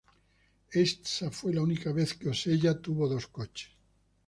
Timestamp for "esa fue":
0.71-1.53